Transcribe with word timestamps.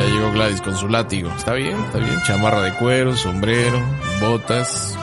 Ya 0.00 0.06
llegó 0.06 0.32
Gladys 0.32 0.62
con 0.62 0.78
su 0.78 0.88
látigo. 0.88 1.30
Está 1.36 1.52
bien, 1.52 1.78
está 1.78 1.98
bien. 1.98 2.22
Chamarra 2.22 2.62
de 2.62 2.72
cuero, 2.72 3.14
sombrero, 3.14 3.78
botas, 4.18 4.96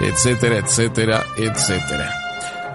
etcétera, 0.00 0.56
etcétera, 0.58 1.24
etcétera. 1.36 2.10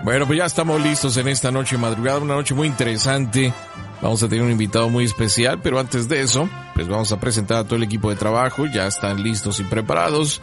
Bueno, 0.01 0.25
pues 0.25 0.39
ya 0.39 0.45
estamos 0.45 0.81
listos 0.81 1.17
en 1.17 1.27
esta 1.27 1.51
noche 1.51 1.77
madrugada, 1.77 2.19
una 2.19 2.35
noche 2.35 2.53
muy 2.53 2.69
interesante. 2.69 3.53
Vamos 4.01 4.23
a 4.23 4.29
tener 4.29 4.45
un 4.45 4.51
invitado 4.51 4.87
muy 4.87 5.03
especial, 5.03 5.59
pero 5.61 5.77
antes 5.77 6.07
de 6.07 6.21
eso, 6.21 6.49
pues 6.73 6.87
vamos 6.87 7.11
a 7.11 7.19
presentar 7.19 7.57
a 7.57 7.63
todo 7.65 7.75
el 7.75 7.83
equipo 7.83 8.09
de 8.09 8.15
trabajo. 8.15 8.65
Ya 8.67 8.87
están 8.87 9.21
listos 9.21 9.59
y 9.59 9.65
preparados. 9.65 10.41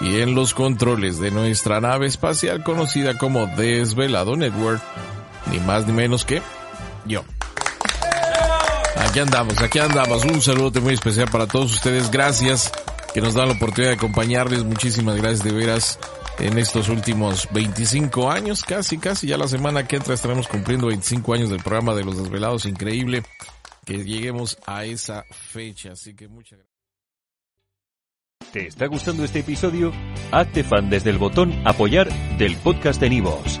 Y 0.00 0.20
en 0.20 0.36
los 0.36 0.54
controles 0.54 1.18
de 1.18 1.32
nuestra 1.32 1.80
nave 1.80 2.06
espacial 2.06 2.62
conocida 2.62 3.18
como 3.18 3.46
Desvelado 3.56 4.36
Network, 4.36 4.80
ni 5.50 5.58
más 5.58 5.84
ni 5.88 5.94
menos 5.94 6.24
que 6.24 6.42
yo. 7.06 7.24
Aquí 8.96 9.18
andamos, 9.20 9.60
aquí 9.60 9.78
andamos. 9.78 10.24
Un 10.24 10.40
saludo 10.40 10.80
muy 10.80 10.94
especial 10.94 11.28
para 11.30 11.46
todos 11.46 11.72
ustedes. 11.74 12.10
Gracias 12.10 12.72
que 13.12 13.20
nos 13.20 13.34
dan 13.34 13.48
la 13.48 13.54
oportunidad 13.54 13.90
de 13.90 13.96
acompañarles. 13.96 14.64
Muchísimas 14.64 15.16
gracias 15.16 15.44
de 15.44 15.52
veras 15.52 15.98
en 16.38 16.58
estos 16.58 16.88
últimos 16.88 17.48
25 17.52 18.30
años, 18.30 18.62
casi, 18.62 18.98
casi. 18.98 19.26
Ya 19.28 19.38
la 19.38 19.48
semana 19.48 19.86
que 19.86 19.96
entra 19.96 20.14
estaremos 20.14 20.48
cumpliendo 20.48 20.88
25 20.88 21.34
años 21.34 21.50
del 21.50 21.62
programa 21.62 21.94
de 21.94 22.04
los 22.04 22.16
desvelados. 22.16 22.66
Increíble 22.66 23.22
que 23.84 24.04
lleguemos 24.04 24.58
a 24.66 24.84
esa 24.84 25.24
fecha. 25.30 25.92
Así 25.92 26.14
que 26.14 26.28
muchas 26.28 26.58
gracias. 26.58 26.74
¿Te 28.52 28.66
está 28.68 28.86
gustando 28.86 29.24
este 29.24 29.40
episodio? 29.40 29.92
Hazte 30.30 30.62
fan 30.62 30.88
desde 30.88 31.10
el 31.10 31.18
botón 31.18 31.66
apoyar 31.66 32.08
del 32.38 32.56
podcast 32.58 33.00
de 33.00 33.10
Nivos. 33.10 33.60